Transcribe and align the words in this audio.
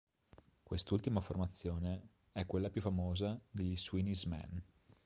Quest'ultima 0.63 1.21
formazione 1.21 2.09
è 2.31 2.47
quella 2.47 2.71
più 2.71 2.81
famosa 2.81 3.39
degli 3.51 3.77
Sweeney's 3.77 4.23
Men. 4.25 4.63